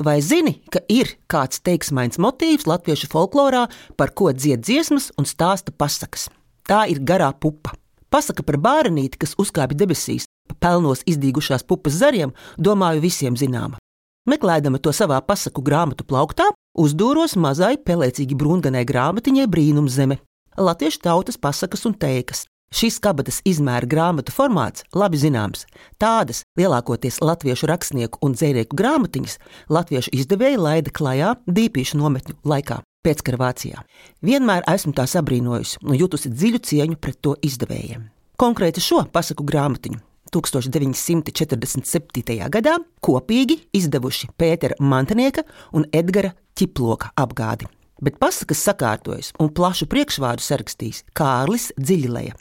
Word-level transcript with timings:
Vai 0.00 0.22
zini, 0.24 0.54
ka 0.72 0.80
ir 0.88 1.10
kāds 1.28 1.60
teiksmains 1.60 2.16
motīvs 2.16 2.64
latviešu 2.64 3.10
folklorā, 3.12 3.66
par 4.00 4.14
ko 4.16 4.30
dzied 4.32 4.62
dziesmas 4.64 5.10
un 5.20 5.26
stāsta 5.28 5.74
pasakas? 5.76 6.30
Tā 6.64 6.86
ir 6.88 7.02
garā 7.04 7.28
pupa. 7.36 7.74
Pasaka 8.08 8.40
par 8.40 8.56
bērnīti, 8.64 9.20
kas 9.20 9.36
uzkāpa 9.36 9.76
debesīs, 9.76 10.24
pa 10.48 10.56
pelnos 10.56 11.04
izdīgušās 11.04 11.66
pupas 11.68 11.98
zariem, 12.00 12.32
domāju, 12.56 13.04
visiem 13.04 13.36
zināma. 13.36 13.76
Meklējama 14.24 14.80
to 14.80 14.94
savā 14.96 15.20
pasaku 15.20 15.60
grāmatu 15.68 16.08
plauktā, 16.08 16.48
uzdūros 16.80 17.36
mazai 17.36 17.76
pelēcīgi 17.76 18.38
brūnganai 18.40 18.86
grāmatiņai 18.88 19.46
Brīnumzeme, 19.52 20.16
latviešu 20.56 21.04
tautas 21.04 21.36
pasakas 21.36 21.84
un 21.84 21.98
teikas. 22.00 22.46
Šīs 22.70 23.00
kabatas 23.02 23.40
izmēra 23.50 23.82
grāmatu 23.90 24.30
formāts 24.30 24.84
labi 24.94 25.18
zināms. 25.18 25.64
Tādas 25.98 26.44
lielākoties 26.58 27.18
latviešu 27.18 27.66
rakstnieku 27.66 28.18
un 28.22 28.38
dzērieku 28.38 28.78
grāmatiņas 28.78 29.38
latviešu 29.74 30.14
izdevēji 30.14 30.54
laida 30.60 30.90
klajā 30.94 31.34
dīpīšu 31.50 31.98
nometņu 31.98 32.34
laikā. 32.46 32.78
Pēckara 33.02 33.38
Vācijā. 33.40 33.80
Vienmēr 34.22 34.62
esmu 34.70 34.92
tā 34.94 35.06
sabrīnojusi 35.08 35.78
un 35.82 35.94
jutusi 35.96 36.28
dziļu 36.30 36.58
cieņu 36.68 36.96
pret 37.00 37.16
to 37.24 37.34
izdevējiem. 37.42 38.02
Konkrēti 38.38 38.80
šo 38.84 39.04
pasaku 39.12 39.44
grāmatiņu 39.48 39.98
1947. 40.30 42.48
gadā 42.54 42.74
kopīgi 43.02 43.56
izdevuši 43.80 44.26
Pētera 44.38 44.74
Mantinieka 44.78 45.42
un 45.74 45.84
Edgara 45.90 46.30
Čiploka 46.54 47.10
apgādi. 47.18 47.66
Bet 48.00 48.18
pasakas 48.20 48.64
sakārtojas 48.68 49.32
un 49.40 49.48
plašu 49.52 49.86
priekšvārdu 49.90 50.42
sarakstījis 50.44 51.04
Kārlis 51.16 51.72
Dziļlēja. 51.80 52.34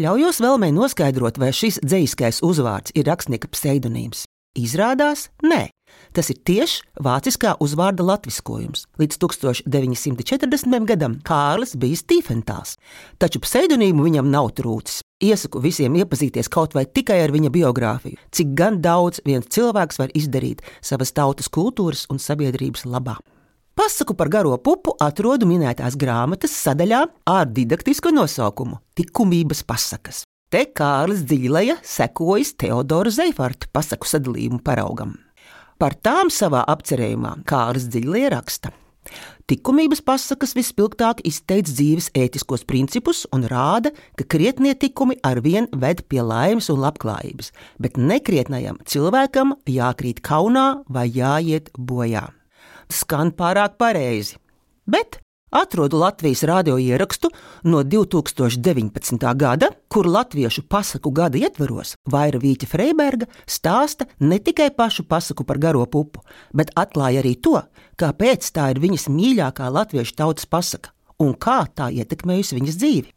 Ļaujos 0.00 0.38
vēlmei 0.40 0.70
noskaidrot, 0.72 1.36
vai 1.36 1.50
šis 1.52 1.76
dzīskais 1.84 2.38
uzvārds 2.40 2.94
ir 2.96 3.04
rakstnieka 3.10 3.50
pseidonīms. 3.52 4.22
Izrādās, 4.56 5.26
nē, 5.44 5.66
tas 6.16 6.30
ir 6.32 6.38
tieši 6.48 6.80
vāciskā 7.04 7.58
uzvārda 7.60 8.06
latviskojums. 8.08 8.86
Līdz 8.96 9.18
1940. 9.20 10.88
gadam 10.88 11.18
Kārlis 11.28 11.76
bija 11.76 12.00
Stīfentāls, 12.00 12.78
taču 13.20 13.42
pseidonīmu 13.44 14.08
viņam 14.08 14.32
nav 14.32 14.54
trūcis. 14.56 15.02
Iesaku 15.20 15.60
visiem 15.60 16.00
iepazīties 16.00 16.48
kaut 16.48 16.72
vai 16.72 16.86
tikai 16.88 17.20
ar 17.26 17.36
viņa 17.36 17.52
biogrāfiju, 17.52 18.16
cik 18.32 18.56
gan 18.56 18.80
daudz 18.80 19.20
viens 19.28 19.44
cilvēks 19.52 20.00
var 20.00 20.16
izdarīt 20.16 20.64
savas 20.80 21.12
tautas 21.12 21.52
kultūras 21.52 22.08
un 22.08 22.16
sabiedrības 22.16 22.88
labā. 22.88 23.18
Pasaku 23.72 24.12
par 24.12 24.28
garo 24.28 24.52
pupu 24.60 24.92
atrodu 25.00 25.46
minētās 25.48 25.94
grāmatas 25.96 26.52
sadaļā 26.52 26.98
ar 27.32 27.46
didaktisku 27.48 28.10
nosaukumu- 28.12 28.76
Likumības 28.98 29.62
pasakas. 29.64 30.24
Te 30.50 30.66
Kārlis 30.66 31.22
Dzīleja 31.24 31.78
sekojas 31.80 32.52
Teodora 32.52 33.08
Zeifarta 33.08 33.66
pasaku 33.72 34.04
sadalījumu 34.04 34.60
paraugam. 34.62 35.14
Par 35.78 35.94
tām 35.94 36.28
savā 36.28 36.66
apcerējumā 36.68 37.44
Kārlis 37.46 37.88
Dzīleja 37.88 38.30
raksta. 38.36 38.72
Likumības 39.48 40.00
pasakas 40.04 40.52
vispilgtāk 40.54 41.20
izteic 41.24 41.64
dzīves 41.64 42.10
ētiskos 42.12 42.64
principus 42.64 43.26
un 43.32 43.42
rāda, 43.44 43.90
ka 44.16 44.24
krietnie 44.24 44.74
tikumi 44.74 45.16
ar 45.24 45.40
vien 45.40 45.66
ved 45.72 46.08
pie 46.08 46.20
laimes 46.20 46.68
un 46.68 46.80
labklājības, 46.80 47.50
bet 47.80 47.96
nekrietnajam 47.96 48.78
cilvēkam 48.84 49.56
jākrīt 49.64 50.20
kaunā 50.20 50.84
vai 50.88 51.08
jāiet 51.08 51.68
bojā 51.76 52.28
skan 52.90 53.32
pārāk 53.36 53.76
pareizi. 53.78 54.38
Bet 54.86 55.20
atrodu 55.52 56.00
Latvijas 56.00 56.42
radio 56.48 56.78
ierakstu 56.78 57.30
no 57.64 57.82
2019. 57.82 59.34
gada, 59.36 59.68
kur 59.88 60.06
latviešu 60.06 60.62
pasaku 60.68 61.10
gada 61.10 61.38
ietvaros 61.38 61.94
Vaira 62.10 62.40
Vīķa 62.40 62.68
Freiberga 62.70 63.28
stāsta 63.46 64.08
ne 64.20 64.40
tikai 64.40 64.70
pašu 64.74 65.04
pasaku 65.08 65.44
par 65.44 65.60
garo 65.60 65.84
pupu, 65.86 66.24
bet 66.52 66.72
atklāja 66.74 67.20
arī 67.22 67.36
to, 67.36 67.60
kāpēc 68.00 68.48
tā 68.56 68.70
ir 68.72 68.80
viņas 68.82 69.08
mīļākā 69.12 69.68
latviešu 69.70 70.16
tautas 70.16 70.48
pasaka 70.48 70.96
un 71.22 71.34
kā 71.36 71.62
tā 71.76 71.92
ietekmējusi 71.92 72.58
viņas 72.58 72.78
dzīvi. 72.80 73.12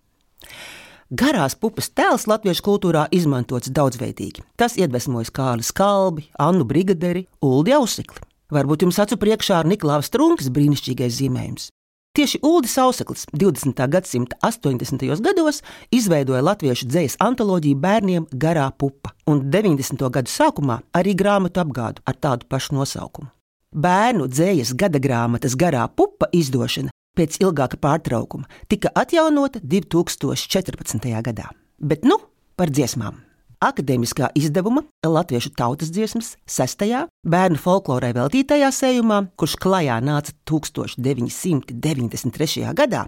Garās 1.16 1.54
pupas 1.56 1.92
tēls 1.94 2.26
latviešu 2.28 2.64
kultūrā 2.66 3.06
izmantots 3.14 3.70
daudzveidīgi. 3.70 4.42
Tas 4.58 4.74
iedvesmojas 4.76 5.30
Kārlis 5.32 5.70
Kalbi, 5.76 6.26
Annu 6.42 6.66
Brigaderi, 6.66 7.28
Uldi 7.46 7.76
Ausikli. 7.78 8.20
Varbūt 8.54 8.86
jums 8.86 9.00
acu 9.02 9.18
priekšā 9.18 9.64
ir 9.64 9.72
Niklaus 9.72 10.12
Strunkas 10.12 10.52
brīnišķīgais 10.54 11.18
zīmējums. 11.18 11.72
Tieši 12.16 12.40
Ulris 12.48 12.78
Auseklis 12.80 13.26
20. 13.34 13.82
gadsimta 13.92 14.38
80. 14.46 15.02
gados 15.26 15.60
izveidoja 15.92 16.44
latviešu 16.46 16.88
dzīslu 16.88 17.20
antoloģiju 17.26 17.80
bērniem 17.82 18.28
Garā 18.32 18.70
pupa, 18.72 19.12
un 19.28 19.42
90. 19.52 20.06
gadu 20.14 20.32
sākumā 20.32 20.80
arī 20.96 21.18
grāmatu 21.18 21.60
apgādu 21.66 22.06
ar 22.06 22.16
tādu 22.16 22.48
pašu 22.48 22.78
nosaukumu. 22.78 23.28
Bērnu 23.76 24.30
dzīslas 24.32 24.72
gada 24.80 25.02
grāmatas 25.02 25.58
Garā 25.60 25.90
pupa 25.92 26.30
izdošana 26.32 26.94
pēc 27.18 27.42
ilgāka 27.42 27.82
pārtraukuma 27.82 28.48
tika 28.72 28.94
atjaunota 28.96 29.60
2014. 29.60 31.12
gadā. 31.26 31.52
Bet 31.82 32.08
nu 32.08 32.22
par 32.56 32.72
dziesmām! 32.72 33.25
Akadēmiskā 33.66 34.30
izdevuma 34.38 34.86
Latviešu 35.06 35.50
tautas 35.58 35.90
dziesmas, 35.94 36.38
sestajā 36.50 37.06
bērnu 37.26 37.58
folklorai 37.62 38.14
veltītajā 38.16 38.72
sējumā, 38.74 39.28
kurš 39.40 39.56
klajā 39.62 39.98
nāca 40.06 40.32
1993. 40.50 42.74
gadā, 42.78 43.06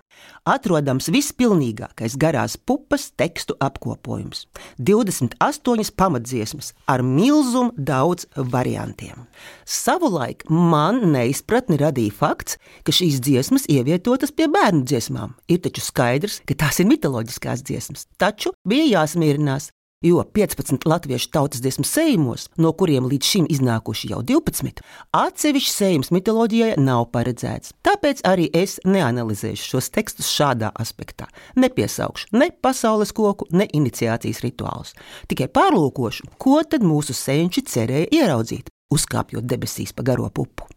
atrodams 0.48 1.10
vispilnīgākais 1.14 2.18
garās 2.22 2.58
pupas 2.58 3.12
tekstu 3.18 3.54
apkopojums- 3.60 4.46
28 4.90 5.92
pamatdziesmas 5.98 6.74
ar 6.88 7.02
milzumu 7.02 7.72
daudz 7.78 8.26
variantiem. 8.36 9.26
Savulaik 9.66 10.50
man 10.50 11.02
neizpratni 11.14 11.78
radīja 11.78 12.14
fakts, 12.14 12.58
ka 12.84 12.92
šīs 12.92 13.20
dziesmas 13.20 13.66
ievietotas 13.68 14.32
pie 14.32 14.48
bērnu 14.48 14.84
dziesmām. 14.84 15.34
Ir 15.48 15.58
taču 15.60 15.82
skaidrs, 15.82 16.42
ka 16.46 16.54
tās 16.54 16.80
ir 16.80 16.86
mitoloģiskās 16.86 17.62
dziesmas, 17.64 18.06
taču 18.18 18.52
bija 18.68 19.02
jāsmierinās, 19.02 19.70
Jo 20.06 20.24
15 20.34 20.86
latviešu 20.86 21.32
tautas 21.34 21.58
dziesmu 21.58 21.82
sējumos, 21.90 22.44
no 22.62 22.70
kuriem 22.78 23.08
līdz 23.10 23.30
šim 23.32 23.46
iznākuši 23.50 24.12
jau 24.12 24.20
12, 24.30 24.84
atsevišķs 25.18 25.72
sējums 25.74 26.12
mitoloģijai 26.14 26.76
nav 26.78 27.08
paredzēts. 27.16 27.72
Tāpēc 27.82 28.22
arī 28.30 28.46
es 28.54 28.76
neanalizēšu 28.86 29.72
šos 29.72 29.90
tekstus 29.96 30.30
šādā 30.30 30.70
aspektā. 30.78 31.26
Nepiesaukšu 31.58 32.30
ne 32.38 32.52
pasaules 32.62 33.10
koku, 33.18 33.48
ne 33.50 33.66
iniciācijas 33.66 34.44
rituālus. 34.46 34.94
Tikai 35.34 35.48
pārlūkošu, 35.50 36.30
ko 36.38 36.60
tad 36.62 36.86
mūsu 36.86 37.18
senči 37.18 37.64
cerēja 37.66 38.12
ieraudzīt, 38.20 38.70
uzkāpjot 38.94 39.50
debesīs 39.50 39.98
pa 39.98 40.06
garo 40.06 40.30
pupu. 40.30 40.70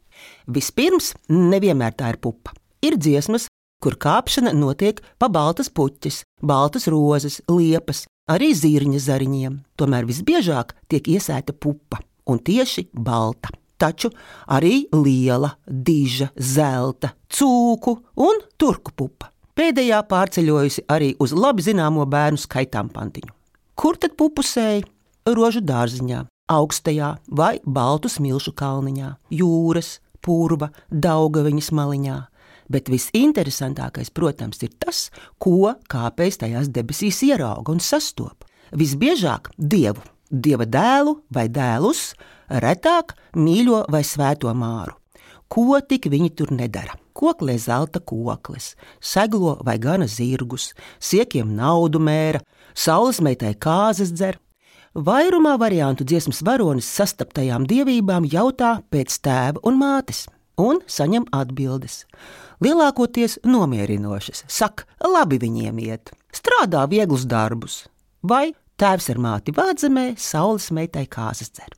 Vispirms, 0.49 1.13
nevienmēr 1.29 1.93
tā 1.93 2.15
ir 2.15 2.23
pupa. 2.25 2.57
Ir 2.81 2.97
dziesmas, 2.97 3.51
kur 3.85 4.01
kāpšana 4.01 4.57
notiek 4.57 5.05
pa 5.21 5.29
baltas 5.29 5.69
puķis, 5.69 6.23
baltas 6.41 6.89
rozes, 6.89 7.43
liepas, 7.53 8.07
arī 8.31 8.53
zirņa 8.57 9.01
zariņiem. 9.07 9.57
Tomēr 9.79 10.07
visbiežāk 10.09 10.77
tiek 10.91 11.09
iesēta 11.17 11.55
pupa, 11.57 12.01
un 12.31 12.39
tieši 12.39 12.89
balta. 12.95 13.53
Taču 13.81 14.11
arī 14.53 14.85
liela, 14.93 15.55
diža, 15.65 16.29
zelta, 16.37 17.15
cūku 17.33 17.95
un 18.21 18.43
turku 18.61 18.93
pupa. 18.93 19.31
Pēdējā 19.57 20.03
pārceļojusi 20.09 20.85
arī 20.93 21.15
uz 21.21 21.33
labi 21.37 21.65
zināmo 21.65 22.05
bērnu 22.09 22.41
skaitām 22.41 22.91
pantiņu. 22.93 23.33
Kur 23.81 23.97
tad 24.01 24.15
pupusēji? 24.21 24.85
Rožu 25.31 25.61
dārziņā, 25.65 26.23
augstajā 26.53 27.11
vai 27.37 27.55
baltu 27.65 28.09
smilšu 28.13 28.53
kalniņā, 28.57 29.11
jūras, 29.37 29.99
purva, 30.25 30.71
daugaviņas 30.93 31.71
maliņā, 31.77 32.17
Bet 32.71 32.91
visinteresantākais, 32.93 34.13
protams, 34.15 34.63
ir 34.63 34.71
tas, 34.79 35.09
ko 35.43 35.75
kāpēc 35.91 36.39
tajās 36.45 36.71
debesīs 36.71 37.19
ierauga 37.27 37.75
un 37.75 37.83
sastopa. 37.83 38.47
Visbiežāk 38.71 39.51
dievu, 39.59 40.05
dieva 40.31 40.67
dēlu 40.67 41.17
vai 41.35 41.49
dēlus, 41.51 42.13
retāk 42.63 43.17
mīļo 43.35 43.85
vai 43.91 44.05
svēto 44.07 44.53
māru. 44.55 44.95
Ko 45.51 45.81
tik 45.83 46.07
viņi 46.07 46.31
tur 46.39 46.53
nedara? 46.55 46.95
Koklē 47.11 47.57
zelta 47.59 47.99
koklis, 47.99 48.77
seglo 49.03 49.57
vai 49.67 49.75
gana 49.83 50.07
zirgus, 50.07 50.71
siekiem 51.03 51.51
naudu 51.57 51.99
mēra, 51.99 52.39
saules 52.75 53.19
meitai 53.21 53.57
kāzas 53.59 54.15
dzer. 54.15 54.39
Vairumā 54.95 55.57
variantu 55.59 56.07
dziesmas 56.07 56.41
varonis 56.47 56.87
sastaptajām 56.87 57.67
dievībām 57.67 58.31
jautā 58.31 58.77
pēc 58.91 59.19
tēva 59.27 59.63
un 59.67 59.77
mātes, 59.83 60.29
un 60.61 60.81
saņem 60.87 61.27
atbildes 61.37 62.05
lielākoties 62.61 63.39
nomierinošas. 63.45 64.45
Saka, 64.49 64.87
labi 65.05 65.41
viņiem 65.41 65.81
iet, 65.83 66.13
strādā 66.35 66.85
vieglus 66.91 67.27
darbus, 67.29 67.85
vai 68.23 68.53
tēvs 68.81 69.11
ar 69.13 69.21
māti 69.21 69.55
vādzemē, 69.57 70.15
saules 70.21 70.71
meitai 70.77 71.07
kāzas 71.11 71.53
dzer. 71.53 71.73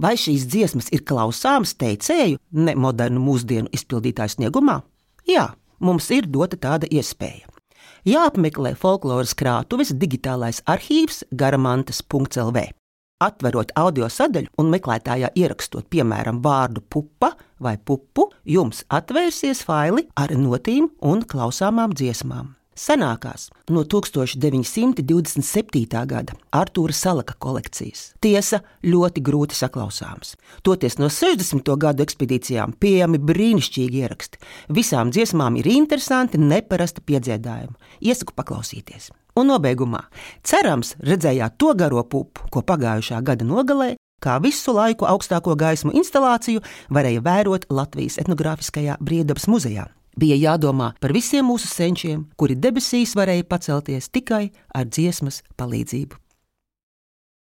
Vai 0.00 0.16
šīs 0.18 0.48
dziesmas 0.50 0.90
ir 0.90 1.04
klausāmas 1.06 1.76
teicēju, 1.78 2.40
ne 2.58 2.74
modernu 2.74 3.22
mūsdienu 3.22 3.70
izpildītāju 3.76 4.38
sniegumā? 4.38 4.80
Jā, 5.28 5.52
mums 5.78 6.10
ir 6.10 6.26
dota 6.26 6.58
tāda 6.58 6.90
iespēja. 6.90 7.46
Jāapmeklē 8.04 8.74
folkloras 8.76 9.32
krātuves 9.38 9.94
digitālais 9.96 10.60
arhīvs 10.68 11.22
garamantas.lv. 11.32 12.66
Atverot 13.24 13.70
audio 13.80 14.04
sadaļu 14.12 14.50
un 14.60 14.68
meklētājā 14.74 15.30
ierakstot, 15.38 15.86
piemēram, 15.92 16.42
vārdu 16.44 16.82
pupa 16.90 17.30
vai 17.62 17.76
pupu, 17.78 18.26
jums 18.44 18.84
atvērsies 18.92 19.62
faili 19.64 20.08
ar 20.20 20.34
notīm 20.36 20.90
un 21.00 21.24
klausāmām 21.30 21.94
dziesmām. 21.96 22.52
Senākās 22.74 23.54
no 23.70 23.84
1927. 23.86 25.06
gada 26.10 26.34
Artūra 26.50 26.90
Salaka 26.92 27.34
kolekcijas. 27.38 28.18
Tiesa, 28.18 28.66
ļoti 28.82 29.22
grūti 29.22 29.54
saklausāms. 29.54 30.34
Toties 30.66 30.98
no 30.98 31.06
60. 31.06 31.62
gadu 31.78 32.02
ekspedīcijām 32.02 32.74
pieejami 32.82 33.22
brīnišķīgi 33.22 34.02
ieraksti. 34.02 34.42
Visām 34.74 35.14
dziesmām 35.14 35.54
ir 35.62 35.70
interesanti, 35.70 36.34
neparasti 36.42 36.98
piedziedājumi. 37.06 37.78
Iesaku 38.02 38.34
paklausīties. 38.34 39.14
Un 39.34 39.48
nobeigumā, 39.50 40.04
cerams, 40.46 40.92
redzējāt 41.02 41.56
to 41.58 41.72
garo 41.74 42.04
pupu, 42.06 42.44
ko 42.54 42.60
pagājušā 42.62 43.18
gada 43.26 43.42
nogalē, 43.42 43.96
kā 44.22 44.36
visu 44.38 44.70
laiku 44.76 45.08
augstāko 45.10 45.56
gaismu 45.58 45.90
instalāciju 45.98 46.62
varēja 46.94 47.24
vērot 47.24 47.66
Latvijas 47.66 48.20
etnogrāfiskajā 48.22 49.00
Briedabas 49.02 49.48
muzejā. 49.50 49.88
Bija 50.14 50.38
jādomā 50.38 50.92
par 51.02 51.10
visiem 51.16 51.50
mūsu 51.50 51.66
senčiem, 51.66 52.28
kuri 52.38 52.54
debesīs 52.54 53.16
varēja 53.18 53.48
pacelties 53.50 54.06
tikai 54.14 54.44
ar 54.70 54.86
dziesmas 54.86 55.42
palīdzību. 55.58 56.23